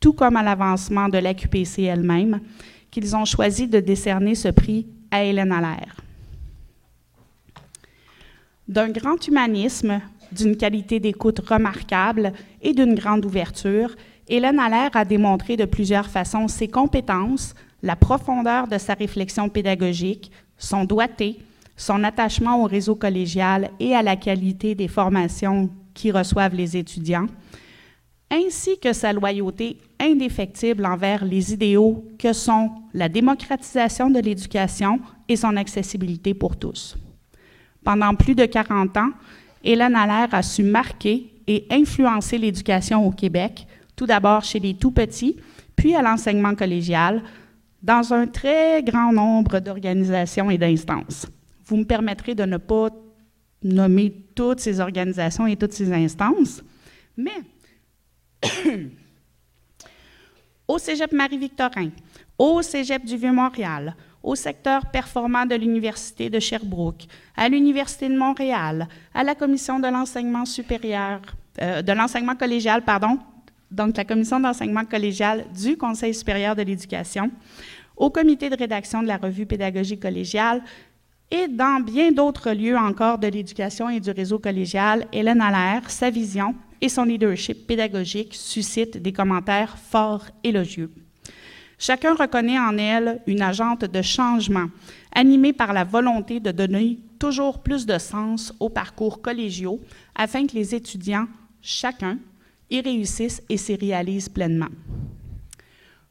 tout 0.00 0.12
comme 0.12 0.36
à 0.36 0.42
l'avancement 0.42 1.08
de 1.08 1.18
l'AQPC 1.18 1.82
elle-même, 1.82 2.40
qu'ils 2.90 3.14
ont 3.16 3.24
choisi 3.24 3.66
de 3.66 3.80
décerner 3.80 4.34
ce 4.34 4.48
prix 4.48 4.86
à 5.10 5.24
Hélène 5.24 5.52
Allaire. 5.52 5.96
D'un 8.66 8.90
grand 8.90 9.26
humanisme, 9.26 10.00
d'une 10.32 10.56
qualité 10.56 11.00
d'écoute 11.00 11.40
remarquable 11.40 12.32
et 12.60 12.74
d'une 12.74 12.94
grande 12.94 13.24
ouverture, 13.24 13.94
Hélène 14.28 14.60
Allaire 14.60 14.90
a 14.94 15.04
démontré 15.04 15.56
de 15.56 15.64
plusieurs 15.64 16.06
façons 16.06 16.48
ses 16.48 16.68
compétences, 16.68 17.54
la 17.82 17.96
profondeur 17.96 18.68
de 18.68 18.76
sa 18.76 18.94
réflexion 18.94 19.48
pédagogique, 19.48 20.30
son 20.58 20.84
doigté, 20.84 21.38
son 21.76 22.04
attachement 22.04 22.62
au 22.62 22.66
réseau 22.66 22.94
collégial 22.94 23.70
et 23.80 23.94
à 23.94 24.02
la 24.02 24.16
qualité 24.16 24.74
des 24.74 24.88
formations 24.88 25.70
qui 25.94 26.10
reçoivent 26.10 26.54
les 26.54 26.76
étudiants, 26.76 27.26
ainsi 28.30 28.78
que 28.78 28.92
sa 28.92 29.12
loyauté 29.12 29.78
indéfectible 30.00 30.84
envers 30.86 31.24
les 31.24 31.52
idéaux 31.52 32.04
que 32.18 32.32
sont 32.32 32.70
la 32.92 33.08
démocratisation 33.08 34.10
de 34.10 34.20
l'éducation 34.20 35.00
et 35.28 35.36
son 35.36 35.56
accessibilité 35.56 36.34
pour 36.34 36.56
tous. 36.56 36.96
Pendant 37.84 38.14
plus 38.14 38.34
de 38.34 38.44
40 38.44 38.96
ans, 38.96 39.10
Hélène 39.64 39.96
Allaire 39.96 40.32
a 40.32 40.42
su 40.42 40.62
marquer 40.62 41.32
et 41.46 41.66
influencer 41.70 42.38
l'éducation 42.38 43.06
au 43.06 43.10
Québec, 43.10 43.66
tout 43.96 44.06
d'abord 44.06 44.44
chez 44.44 44.60
les 44.60 44.74
tout-petits, 44.74 45.36
puis 45.74 45.94
à 45.94 46.02
l'enseignement 46.02 46.54
collégial, 46.54 47.22
dans 47.82 48.12
un 48.12 48.26
très 48.26 48.82
grand 48.82 49.12
nombre 49.12 49.60
d'organisations 49.60 50.50
et 50.50 50.58
d'instances. 50.58 51.26
Vous 51.64 51.76
me 51.76 51.84
permettrez 51.84 52.34
de 52.34 52.44
ne 52.44 52.56
pas 52.56 52.90
nommer 53.62 54.14
toutes 54.34 54.60
ces 54.60 54.80
organisations 54.80 55.46
et 55.46 55.56
toutes 55.56 55.72
ces 55.72 55.92
instances, 55.92 56.62
mais 57.16 57.42
au 60.68 60.78
Cégep 60.78 61.12
Marie-Victorin, 61.12 61.90
au 62.38 62.62
Cégep 62.62 63.04
du 63.04 63.16
Vieux-Montréal, 63.16 63.94
au 64.22 64.34
secteur 64.34 64.86
performant 64.86 65.46
de 65.46 65.54
l'Université 65.54 66.28
de 66.28 66.38
Sherbrooke, 66.38 67.06
à 67.36 67.48
l'Université 67.48 68.08
de 68.08 68.16
Montréal, 68.16 68.88
à 69.14 69.24
la 69.24 69.34
Commission 69.34 69.78
de 69.80 69.88
l'enseignement 69.88 70.44
supérieur, 70.44 71.20
euh, 71.62 71.82
de 71.82 71.92
l'enseignement 71.92 72.36
collégial, 72.36 72.82
pardon, 72.82 73.18
donc 73.70 73.96
la 73.96 74.04
Commission 74.04 74.40
d'enseignement 74.40 74.84
collégial 74.84 75.46
du 75.52 75.76
Conseil 75.76 76.14
supérieur 76.14 76.56
de 76.56 76.62
l'éducation, 76.62 77.30
au 77.96 78.10
comité 78.10 78.48
de 78.48 78.56
rédaction 78.56 79.02
de 79.02 79.08
la 79.08 79.16
revue 79.16 79.46
pédagogique 79.46 80.00
collégiale 80.00 80.62
et 81.30 81.48
dans 81.48 81.80
bien 81.80 82.10
d'autres 82.12 82.52
lieux 82.52 82.76
encore 82.76 83.18
de 83.18 83.26
l'éducation 83.26 83.88
et 83.88 84.00
du 84.00 84.10
réseau 84.10 84.38
collégial, 84.38 85.06
Hélène 85.12 85.40
Allaire, 85.40 85.90
sa 85.90 86.08
vision 86.10 86.54
et 86.80 86.88
son 86.88 87.04
leadership 87.04 87.66
pédagogique 87.66 88.34
suscitent 88.34 88.98
des 88.98 89.12
commentaires 89.12 89.78
forts 89.78 90.26
élogieux. 90.44 90.90
Chacun 91.78 92.14
reconnaît 92.14 92.58
en 92.58 92.76
elle 92.76 93.20
une 93.26 93.42
agente 93.42 93.84
de 93.84 94.02
changement, 94.02 94.66
animée 95.14 95.52
par 95.52 95.72
la 95.72 95.84
volonté 95.84 96.40
de 96.40 96.50
donner 96.50 96.98
toujours 97.18 97.60
plus 97.60 97.86
de 97.86 97.98
sens 97.98 98.52
aux 98.58 98.68
parcours 98.68 99.22
collégiaux 99.22 99.80
afin 100.14 100.46
que 100.46 100.54
les 100.54 100.74
étudiants, 100.74 101.26
chacun, 101.62 102.18
y 102.70 102.80
réussissent 102.80 103.42
et 103.48 103.56
s'y 103.56 103.76
réalisent 103.76 104.28
pleinement. 104.28 104.68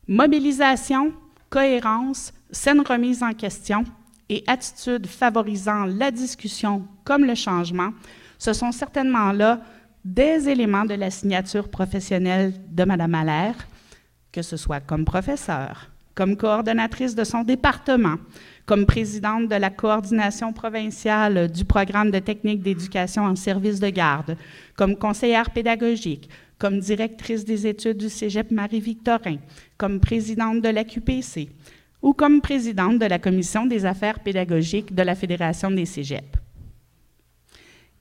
Mobilisation, 0.08 1.12
cohérence, 1.50 2.34
saine 2.50 2.82
remise 2.82 3.22
en 3.22 3.34
question 3.34 3.84
et 4.30 4.44
attitude 4.48 5.06
favorisant 5.06 5.86
la 5.86 6.12
discussion 6.12 6.84
comme 7.04 7.26
le 7.26 7.36
changement, 7.36 7.92
ce 8.40 8.54
sont 8.54 8.72
certainement 8.72 9.32
là 9.32 9.62
des 10.04 10.50
éléments 10.50 10.86
de 10.86 10.94
la 10.94 11.12
signature 11.12 11.70
professionnelle 11.70 12.54
de 12.70 12.84
Mme 12.84 13.16
Allaire, 13.16 13.68
que 14.32 14.42
ce 14.42 14.58
soit 14.58 14.80
comme 14.80 15.06
professeur, 15.06 15.90
comme 16.16 16.36
coordonnatrice 16.36 17.16
de 17.16 17.24
son 17.24 17.44
département, 17.44 18.16
comme 18.66 18.86
présidente 18.86 19.48
de 19.48 19.56
la 19.56 19.70
coordination 19.70 20.52
provinciale 20.54 21.52
du 21.52 21.64
programme 21.64 22.12
de 22.12 22.20
technique 22.20 22.62
d'éducation 22.62 23.24
en 23.24 23.36
service 23.36 23.80
de 23.80 23.90
garde, 23.90 24.38
comme 24.76 24.98
conseillère 24.98 25.52
pédagogique, 25.52 26.30
comme 26.58 26.80
directrice 26.80 27.46
des 27.46 27.68
études 27.68 27.98
du 27.98 28.10
Cégep 28.10 28.52
Marie-Victorin, 28.52 29.38
comme 29.78 30.00
présidente 30.00 30.62
de 30.62 30.70
l'AQPC 30.70 31.50
ou 32.02 32.14
comme 32.14 32.42
présidente 32.42 33.00
de 33.00 33.06
la 33.06 33.20
commission 33.20 33.66
des 33.66 33.86
affaires 33.86 34.20
pédagogiques 34.20 34.94
de 34.94 35.04
la 35.04 35.16
Fédération 35.16 35.72
des 35.72 35.86
Cégeps. 35.86 36.47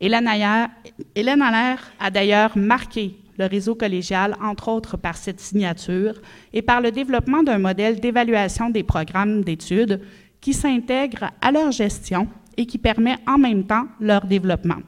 Hélène 0.00 0.28
Allaire 0.28 1.80
a 1.98 2.10
d'ailleurs 2.10 2.56
marqué 2.56 3.16
le 3.38 3.46
réseau 3.46 3.74
collégial, 3.74 4.36
entre 4.42 4.68
autres 4.68 4.96
par 4.96 5.16
cette 5.16 5.40
signature 5.40 6.14
et 6.52 6.62
par 6.62 6.80
le 6.80 6.90
développement 6.90 7.42
d'un 7.42 7.58
modèle 7.58 8.00
d'évaluation 8.00 8.70
des 8.70 8.82
programmes 8.82 9.42
d'études 9.42 10.00
qui 10.40 10.52
s'intègre 10.52 11.30
à 11.40 11.50
leur 11.50 11.70
gestion 11.70 12.28
et 12.56 12.66
qui 12.66 12.78
permet 12.78 13.16
en 13.26 13.38
même 13.38 13.64
temps 13.64 13.86
leur 14.00 14.26
développement. 14.26 14.80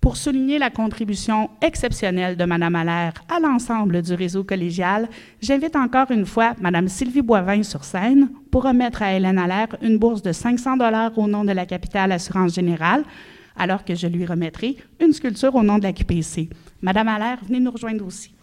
Pour 0.00 0.18
souligner 0.18 0.58
la 0.58 0.68
contribution 0.68 1.48
exceptionnelle 1.62 2.36
de 2.36 2.44
Mme 2.44 2.74
Allaire 2.74 3.14
à 3.34 3.40
l'ensemble 3.40 4.02
du 4.02 4.12
réseau 4.12 4.44
collégial, 4.44 5.08
j'invite 5.40 5.76
encore 5.76 6.10
une 6.10 6.26
fois 6.26 6.52
Mme 6.60 6.88
Sylvie 6.88 7.22
Boivin 7.22 7.62
sur 7.62 7.84
scène 7.84 8.28
pour 8.50 8.64
remettre 8.64 9.02
à 9.02 9.14
Hélène 9.14 9.38
Allaire 9.38 9.74
une 9.80 9.96
bourse 9.96 10.20
de 10.20 10.32
500 10.32 10.76
dollars 10.76 11.16
au 11.16 11.26
nom 11.26 11.42
de 11.42 11.52
la 11.52 11.64
Capitale 11.64 12.12
Assurance 12.12 12.54
Générale, 12.54 13.02
alors 13.56 13.84
que 13.84 13.94
je 13.94 14.06
lui 14.06 14.26
remettrai 14.26 14.76
une 15.00 15.12
sculpture 15.12 15.54
au 15.54 15.62
nom 15.62 15.78
de 15.78 15.84
la 15.84 15.92
QPC. 15.92 16.50
Madame 16.82 17.08
Allaire, 17.08 17.38
venez 17.46 17.60
nous 17.60 17.70
rejoindre 17.70 18.06
aussi. 18.06 18.33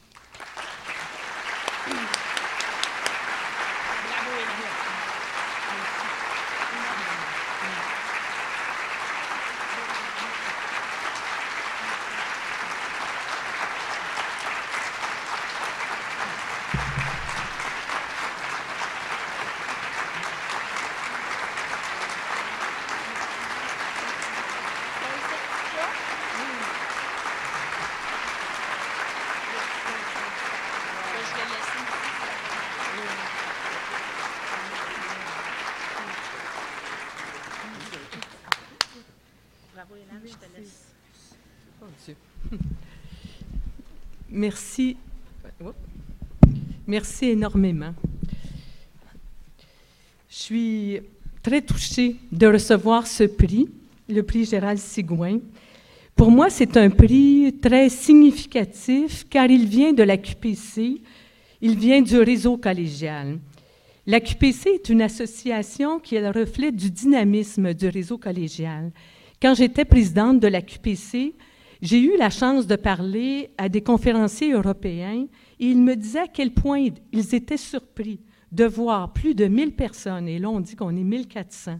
Merci. 44.41 44.98
Merci 46.88 47.25
énormément. 47.25 47.93
Je 50.27 50.36
suis 50.36 51.00
très 51.43 51.62
touchée 51.62 52.15
de 52.31 52.48
recevoir 52.48 53.05
ce 53.05 53.25
prix, 53.25 53.69
le 54.10 54.24
prix 54.24 54.45
Gérald 54.45 54.79
Sigouin. 54.79 55.38
Pour 56.15 56.31
moi, 56.31 56.50
c'est 56.50 56.75
un 56.75 56.89
prix 56.89 57.55
très 57.62 57.89
significatif 57.89 59.27
car 59.29 59.45
il 59.45 59.67
vient 59.67 59.93
de 59.93 60.01
la 60.01 60.17
QPC, 60.17 61.03
il 61.62 61.77
vient 61.77 62.01
du 62.01 62.17
réseau 62.17 62.57
collégial. 62.57 63.38
La 64.07 64.19
QPC 64.19 64.69
est 64.69 64.89
une 64.89 65.03
association 65.03 66.00
qui 66.00 66.15
est 66.15 66.21
le 66.21 66.31
reflet 66.31 66.71
du 66.71 66.89
dynamisme 66.89 67.75
du 67.75 67.89
réseau 67.89 68.17
collégial. 68.17 68.91
Quand 69.39 69.53
j'étais 69.53 69.86
présidente 69.86 70.39
de 70.39 70.48
la 70.48 70.63
QPC, 70.63 71.36
j'ai 71.81 72.00
eu 72.00 72.17
la 72.17 72.29
chance 72.29 72.67
de 72.67 72.75
parler 72.75 73.51
à 73.57 73.69
des 73.69 73.81
conférenciers 73.81 74.53
européens 74.53 75.25
et 75.59 75.65
ils 75.65 75.81
me 75.81 75.95
disaient 75.95 76.19
à 76.19 76.27
quel 76.27 76.53
point 76.53 76.88
ils 77.11 77.35
étaient 77.35 77.57
surpris 77.57 78.21
de 78.51 78.65
voir 78.65 79.13
plus 79.13 79.33
de 79.33 79.45
1000 79.45 79.75
personnes, 79.75 80.27
et 80.27 80.38
là 80.38 80.50
on 80.50 80.59
dit 80.59 80.75
qu'on 80.75 80.95
est 80.95 81.03
1400 81.03 81.79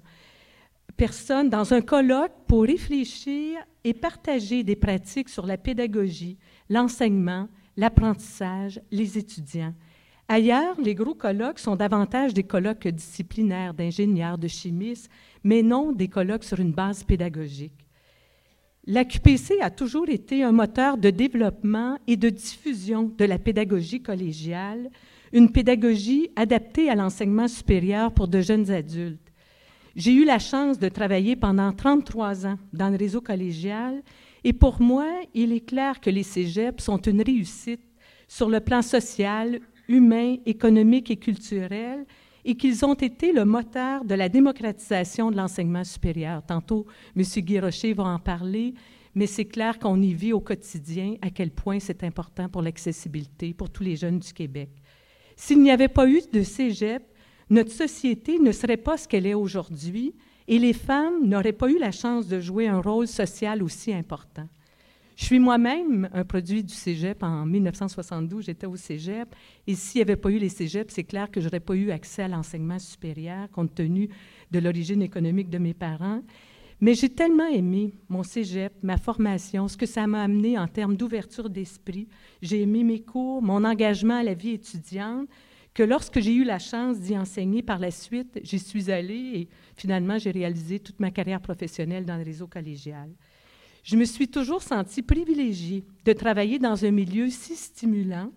personnes, 0.98 1.50
dans 1.50 1.74
un 1.74 1.82
colloque 1.82 2.32
pour 2.48 2.64
réfléchir 2.64 3.60
et 3.84 3.94
partager 3.94 4.64
des 4.64 4.76
pratiques 4.76 5.30
sur 5.30 5.46
la 5.46 5.58
pédagogie, 5.58 6.38
l'enseignement, 6.70 7.48
l'apprentissage, 7.76 8.80
les 8.92 9.18
étudiants. 9.18 9.74
Ailleurs, 10.28 10.80
les 10.80 10.96
gros 10.96 11.16
colloques 11.16 11.60
sont 11.60 11.76
davantage 11.76 12.34
des 12.34 12.44
colloques 12.44 12.88
disciplinaires 12.88 13.74
d'ingénieurs, 13.74 14.38
de 14.38 14.48
chimistes, 14.48 15.10
mais 15.44 15.64
non 15.64 15.92
des 15.92 16.08
colloques 16.08 16.44
sur 16.44 16.60
une 16.60 16.72
base 16.72 17.04
pédagogique. 17.04 17.88
La 18.88 19.06
QPC 19.06 19.62
a 19.62 19.70
toujours 19.70 20.10
été 20.10 20.44
un 20.44 20.52
moteur 20.52 20.98
de 20.98 21.12
développement 21.12 22.00
et 22.08 22.18
de 22.18 22.30
diffusion 22.30 23.14
de 23.16 23.26
la 23.26 23.38
pédagogie 23.38 24.02
collégiale, 24.02 24.90
une 25.32 25.52
pédagogie 25.52 26.32
adaptée 26.36 26.90
à 26.90 26.96
l'enseignement 26.96 27.48
supérieur 27.48 28.12
pour 28.12 28.28
de 28.28 28.42
jeunes 28.42 28.72
adultes. 28.72 29.32
J'ai 29.96 30.14
eu 30.14 30.26
la 30.26 30.40
chance 30.40 30.80
de 30.80 30.90
travailler 30.90 31.36
pendant 31.36 31.72
33 31.72 32.48
ans 32.48 32.58
dans 32.74 32.90
le 32.90 32.98
réseau 32.98 33.22
collégial 33.22 34.02
et 34.44 34.54
pour 34.54 34.82
moi, 34.82 35.08
il 35.36 35.54
est 35.54 35.66
clair 35.66 36.00
que 36.00 36.10
les 36.10 36.24
cégeps 36.24 36.84
sont 36.84 36.98
une 37.02 37.22
réussite 37.22 37.84
sur 38.28 38.50
le 38.50 38.62
plan 38.62 38.82
social, 38.82 39.60
humain, 39.90 40.38
économique 40.48 41.12
et 41.12 41.18
culturel 41.18 42.08
et 42.46 42.56
qu'ils 42.56 42.86
ont 42.86 42.94
été 42.94 43.32
le 43.32 43.46
moteur 43.46 44.06
de 44.06 44.16
la 44.16 44.30
démocratisation 44.30 45.32
de 45.32 45.38
l'enseignement 45.38 45.84
supérieur. 45.84 46.44
Tantôt, 46.46 46.86
M. 47.16 47.24
Guy 47.24 47.60
Rocher 47.60 47.94
va 47.94 48.06
en 48.06 48.20
parler, 48.20 48.74
mais 49.16 49.28
c'est 49.28 49.46
clair 49.46 49.80
qu'on 49.80 50.02
y 50.02 50.14
vit 50.14 50.34
au 50.34 50.40
quotidien 50.40 51.16
à 51.22 51.30
quel 51.30 51.52
point 51.52 51.80
c'est 51.80 52.04
important 52.04 52.50
pour 52.50 52.62
l'accessibilité 52.62 53.54
pour 53.54 53.70
tous 53.70 53.84
les 53.84 53.96
jeunes 53.96 54.20
du 54.20 54.34
Québec. 54.34 54.70
S'il 55.36 55.62
n'y 55.62 55.72
avait 55.72 55.88
pas 55.88 56.08
eu 56.08 56.22
de 56.32 56.44
cégep, 56.44 57.04
notre 57.50 57.72
société 57.72 58.40
ne 58.40 58.52
serait 58.52 58.78
pas 58.78 58.98
ce 58.98 59.08
qu'elle 59.08 59.26
est 59.26 59.34
aujourd'hui 59.34 60.16
et 60.48 60.60
les 60.60 60.74
femmes 60.74 61.28
n'auraient 61.28 61.52
pas 61.52 61.70
eu 61.70 61.78
la 61.78 61.92
chance 61.92 62.28
de 62.28 62.40
jouer 62.40 62.68
un 62.68 62.80
rôle 62.80 63.08
social 63.08 63.62
aussi 63.64 63.94
important. 63.94 64.48
Je 65.16 65.26
suis 65.26 65.40
moi-même 65.40 66.10
un 66.14 66.24
produit 66.24 66.64
du 66.64 66.74
cégep. 66.74 67.22
En 67.24 67.46
1972, 67.46 68.46
j'étais 68.46 68.68
au 68.68 68.76
cégep. 68.76 69.34
Et 69.68 69.76
s'il 69.76 70.00
n'y 70.00 70.04
avait 70.04 70.16
pas 70.16 70.30
eu 70.32 70.38
les 70.38 70.50
cégeps, 70.50 70.94
c'est 70.94 71.04
clair 71.04 71.30
que 71.30 71.40
je 71.42 71.46
n'aurais 71.46 71.60
pas 71.60 71.76
eu 71.76 71.92
accès 71.92 72.24
à 72.24 72.28
l'enseignement 72.28 72.80
supérieur 72.80 73.50
compte 73.52 73.76
tenu 73.76 74.10
de 74.52 74.60
l'origine 74.60 75.02
économique 75.02 75.50
de 75.50 75.58
mes 75.58 75.74
parents. 75.74 76.22
Mais 76.84 76.96
j'ai 76.96 77.10
tellement 77.10 77.48
aimé 77.48 77.94
mon 78.10 78.24
cégep, 78.24 78.74
ma 78.82 78.98
formation, 78.98 79.68
ce 79.68 79.78
que 79.78 79.86
ça 79.86 80.08
m'a 80.08 80.24
amené 80.24 80.58
en 80.58 80.68
termes 80.68 80.98
d'ouverture 80.98 81.48
d'esprit. 81.48 82.08
J'ai 82.42 82.64
aimé 82.64 82.84
mes 82.84 83.02
cours, 83.02 83.44
mon 83.44 83.64
engagement 83.64 84.18
à 84.18 84.24
la 84.24 84.34
vie 84.34 84.54
étudiante, 84.54 85.30
que 85.76 85.84
lorsque 85.84 86.20
j'ai 86.20 86.34
eu 86.34 86.44
la 86.44 86.58
chance 86.58 87.00
d'y 87.00 87.16
enseigner 87.16 87.62
par 87.62 87.78
la 87.78 87.92
suite, 87.92 88.40
j'y 88.44 88.58
suis 88.58 88.92
allée 88.92 89.32
et 89.36 89.50
finalement 89.76 90.18
j'ai 90.18 90.32
réalisé 90.32 90.80
toute 90.80 91.00
ma 91.00 91.12
carrière 91.12 91.40
professionnelle 91.40 92.04
dans 92.06 92.18
le 92.18 92.24
réseau 92.24 92.48
collégial. 92.48 93.12
Je 93.84 93.96
me 93.96 94.06
suis 94.06 94.28
toujours 94.28 94.62
sentie 94.62 95.02
privilégiée 95.02 95.84
de 96.06 96.14
travailler 96.14 96.60
dans 96.60 96.86
un 96.86 96.92
milieu 96.92 97.30
si 97.30 97.56
stimulant. 97.56 98.32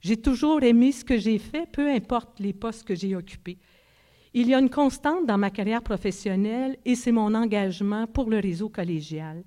J'ai 0.00 0.16
toujours 0.16 0.62
aimé 0.62 0.92
ce 0.92 1.04
que 1.04 1.18
j'ai 1.18 1.38
fait, 1.38 1.68
peu 1.70 1.90
importe 1.90 2.40
les 2.40 2.52
postes 2.52 2.84
que 2.84 2.94
j'ai 2.94 3.14
occupés. 3.14 3.58
Il 4.32 4.48
y 4.48 4.54
a 4.54 4.58
une 4.58 4.70
constante 4.70 5.26
dans 5.26 5.38
ma 5.38 5.50
carrière 5.50 5.82
professionnelle 5.82 6.76
et 6.84 6.94
c'est 6.94 7.12
mon 7.12 7.34
engagement 7.34 8.06
pour 8.06 8.30
le 8.30 8.38
réseau 8.38 8.68
collégial. 8.68 9.44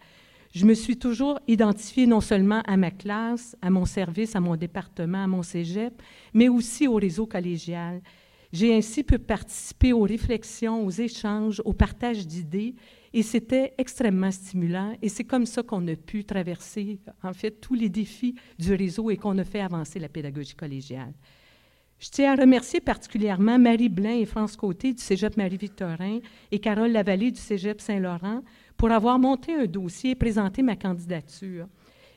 Je 0.52 0.66
me 0.66 0.74
suis 0.74 0.98
toujours 0.98 1.40
identifiée 1.48 2.08
non 2.08 2.22
seulement 2.22 2.62
à 2.66 2.76
ma 2.76 2.90
classe, 2.90 3.56
à 3.62 3.70
mon 3.70 3.86
service, 3.86 4.36
à 4.36 4.40
mon 4.40 4.56
département, 4.56 5.24
à 5.24 5.28
mon 5.28 5.44
cégep, 5.44 6.02
mais 6.34 6.50
aussi 6.50 6.88
au 6.88 6.96
réseau 6.96 7.28
collégial. 7.28 8.02
J'ai 8.52 8.76
ainsi 8.76 9.04
pu 9.04 9.20
participer 9.20 9.94
aux 9.94 10.02
réflexions, 10.02 10.84
aux 10.84 10.90
échanges, 10.90 11.62
au 11.66 11.74
partage 11.74 12.26
d'idées 12.26 12.74
et 13.14 13.24
c'était 13.24 13.74
extrêmement 13.78 14.32
stimulant 14.32 14.96
et 15.02 15.10
c'est 15.10 15.24
comme 15.24 15.46
ça 15.46 15.64
qu'on 15.64 15.88
a 15.88 15.96
pu 15.96 16.24
traverser, 16.24 17.00
en 17.24 17.34
fait, 17.34 17.60
tous 17.62 17.74
les 17.74 17.90
défis 17.90 18.36
du 18.58 18.74
réseau 18.74 19.10
et 19.10 19.18
qu'on 19.18 19.38
a 19.38 19.44
fait 19.44 19.62
avancer 19.62 20.00
la 20.00 20.10
pédagogie 20.10 20.56
collégiale. 20.56 21.14
Je 22.00 22.10
tiens 22.10 22.32
à 22.32 22.42
remercier 22.42 22.80
particulièrement 22.80 23.60
Marie 23.60 23.90
Blain 23.90 24.16
et 24.16 24.26
France 24.26 24.56
Côté 24.56 24.94
du 24.94 25.02
Cégep 25.02 25.36
Marie-Victorin 25.36 26.20
et 26.50 26.60
Carole 26.60 26.92
Lavallée 26.92 27.32
du 27.32 27.40
Cégep 27.40 27.82
Saint-Laurent 27.82 28.42
pour 28.78 28.90
avoir 28.92 29.20
monté 29.20 29.54
un 29.54 29.66
dossier 29.66 30.12
et 30.12 30.16
présenté 30.16 30.62
ma 30.62 30.78
candidature. 30.78 31.68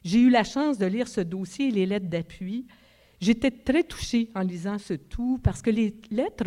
J'ai 0.04 0.20
eu 0.20 0.30
la 0.30 0.44
chance 0.44 0.78
de 0.78 0.86
lire 0.86 1.08
ce 1.08 1.20
dossier 1.20 1.68
et 1.68 1.72
les 1.72 1.86
lettres 1.86 2.08
d'appui 2.08 2.66
J'étais 3.22 3.52
très 3.52 3.84
touchée 3.84 4.30
en 4.34 4.40
lisant 4.40 4.78
ce 4.78 4.94
tout 4.94 5.38
parce 5.44 5.62
que 5.62 5.70
les 5.70 5.94
lettres 6.10 6.42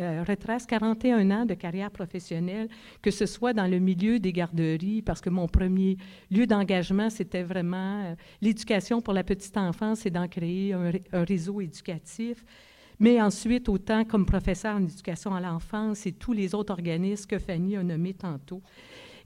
euh, 0.00 0.24
retracent 0.26 0.64
41 0.64 1.30
ans 1.30 1.44
de 1.44 1.52
carrière 1.52 1.90
professionnelle, 1.90 2.70
que 3.02 3.10
ce 3.10 3.26
soit 3.26 3.52
dans 3.52 3.66
le 3.66 3.78
milieu 3.78 4.18
des 4.18 4.32
garderies, 4.32 5.02
parce 5.02 5.20
que 5.20 5.28
mon 5.28 5.46
premier 5.48 5.98
lieu 6.30 6.46
d'engagement, 6.46 7.10
c'était 7.10 7.42
vraiment 7.42 8.04
euh, 8.04 8.14
l'éducation 8.40 9.02
pour 9.02 9.12
la 9.12 9.22
petite 9.22 9.54
enfance 9.58 10.06
et 10.06 10.10
d'en 10.10 10.26
créer 10.26 10.72
un, 10.72 10.92
réseau 11.12 11.60
éducatif. 11.60 12.42
Mais 12.98 13.20
ensuite, 13.20 13.68
autant 13.68 14.06
comme 14.06 14.24
professeur 14.24 14.76
en 14.76 14.82
éducation 14.82 15.34
à 15.34 15.42
l'enfance 15.42 16.06
et 16.06 16.12
tous 16.12 16.32
les 16.32 16.54
autres 16.54 16.72
organismes 16.72 17.26
que 17.26 17.38
Fanny 17.38 17.76
a 17.76 17.82
nommés 17.82 18.14
tantôt. 18.14 18.62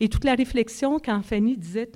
Et 0.01 0.09
toute 0.09 0.25
la 0.25 0.35
réflexion 0.35 0.99
quand 0.99 1.23
Fanny 1.23 1.57
disait 1.57 1.91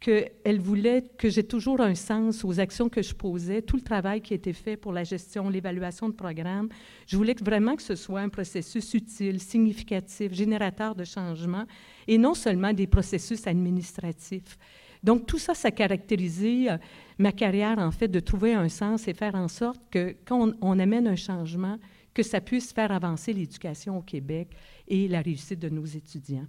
qu'elle 0.00 0.60
voulait 0.60 1.02
que 1.18 1.28
j'ai 1.28 1.42
toujours 1.42 1.80
un 1.80 1.94
sens 1.94 2.44
aux 2.44 2.60
actions 2.60 2.88
que 2.88 3.02
je 3.02 3.14
posais, 3.14 3.62
tout 3.62 3.76
le 3.76 3.82
travail 3.82 4.20
qui 4.20 4.32
été 4.32 4.52
fait 4.52 4.76
pour 4.76 4.92
la 4.92 5.02
gestion, 5.02 5.48
l'évaluation 5.48 6.08
de 6.08 6.14
programme. 6.14 6.68
Je 7.06 7.16
voulais 7.16 7.34
vraiment 7.42 7.74
que 7.74 7.82
ce 7.82 7.96
soit 7.96 8.20
un 8.20 8.28
processus 8.28 8.94
utile, 8.94 9.40
significatif, 9.40 10.32
générateur 10.32 10.94
de 10.94 11.04
changement, 11.04 11.64
et 12.06 12.16
non 12.16 12.34
seulement 12.34 12.72
des 12.72 12.86
processus 12.86 13.46
administratifs. 13.46 14.56
Donc, 15.02 15.26
tout 15.26 15.38
ça, 15.38 15.54
ça 15.54 15.68
a 15.68 15.70
caractérisé 15.70 16.70
euh, 16.70 16.76
ma 17.18 17.32
carrière, 17.32 17.78
en 17.78 17.90
fait, 17.90 18.08
de 18.08 18.20
trouver 18.20 18.54
un 18.54 18.68
sens 18.68 19.06
et 19.08 19.14
faire 19.14 19.34
en 19.34 19.48
sorte 19.48 19.80
que 19.90 20.16
quand 20.24 20.52
on 20.60 20.78
amène 20.78 21.06
un 21.06 21.16
changement, 21.16 21.78
que 22.14 22.22
ça 22.24 22.40
puisse 22.40 22.72
faire 22.72 22.90
avancer 22.90 23.32
l'éducation 23.32 23.98
au 23.98 24.02
Québec 24.02 24.48
et 24.88 25.06
la 25.06 25.20
réussite 25.20 25.60
de 25.60 25.68
nos 25.68 25.84
étudiants. 25.84 26.46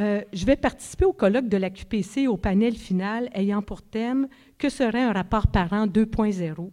Euh, 0.00 0.22
je 0.32 0.44
vais 0.44 0.56
participer 0.56 1.04
au 1.04 1.12
colloque 1.12 1.48
de 1.48 1.56
la 1.56 1.70
QPC 1.70 2.26
au 2.26 2.36
panel 2.36 2.74
final 2.74 3.30
ayant 3.32 3.62
pour 3.62 3.80
thème 3.80 4.26
Que 4.58 4.68
serait 4.68 5.02
un 5.02 5.12
rapport 5.12 5.46
parent 5.46 5.86
2.0 5.86 6.70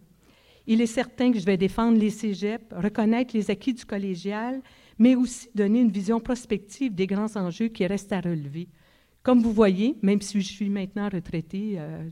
Il 0.66 0.80
est 0.80 0.86
certain 0.86 1.30
que 1.30 1.38
je 1.38 1.46
vais 1.46 1.56
défendre 1.56 1.98
les 1.98 2.10
cégeps, 2.10 2.64
reconnaître 2.72 3.36
les 3.36 3.48
acquis 3.50 3.74
du 3.74 3.84
collégial, 3.84 4.60
mais 4.98 5.14
aussi 5.14 5.48
donner 5.54 5.80
une 5.80 5.92
vision 5.92 6.18
prospective 6.18 6.94
des 6.94 7.06
grands 7.06 7.36
enjeux 7.36 7.68
qui 7.68 7.86
restent 7.86 8.12
à 8.12 8.20
relever. 8.20 8.68
Comme 9.22 9.40
vous 9.40 9.52
voyez, 9.52 9.96
même 10.02 10.20
si 10.20 10.40
je 10.40 10.52
suis 10.52 10.68
maintenant 10.68 11.08
retraitée 11.08 11.76
euh, 11.78 12.08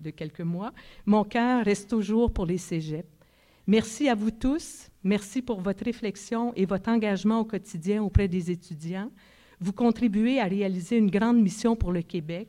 de 0.00 0.08
quelques 0.08 0.40
mois, 0.40 0.72
mon 1.04 1.24
cœur 1.24 1.62
reste 1.62 1.90
toujours 1.90 2.32
pour 2.32 2.46
les 2.46 2.56
cégeps. 2.56 3.06
Merci 3.66 4.08
à 4.08 4.14
vous 4.14 4.30
tous. 4.30 4.88
Merci 5.04 5.42
pour 5.42 5.60
votre 5.60 5.84
réflexion 5.84 6.54
et 6.56 6.64
votre 6.64 6.88
engagement 6.88 7.40
au 7.40 7.44
quotidien 7.44 8.02
auprès 8.02 8.28
des 8.28 8.50
étudiants. 8.50 9.10
Vous 9.60 9.72
contribuez 9.72 10.40
à 10.40 10.44
réaliser 10.44 10.96
une 10.96 11.10
grande 11.10 11.40
mission 11.40 11.76
pour 11.76 11.92
le 11.92 12.02
Québec, 12.02 12.48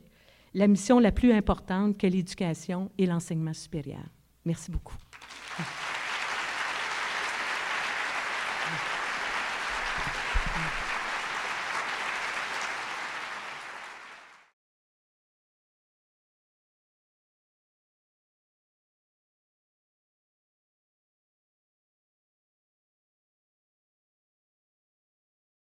la 0.54 0.68
mission 0.68 0.98
la 0.98 1.12
plus 1.12 1.32
importante 1.32 1.98
que 1.98 2.06
l'éducation 2.06 2.90
et 2.98 3.06
l'enseignement 3.06 3.54
supérieur. 3.54 4.04
Merci 4.44 4.70
beaucoup. 4.70 4.96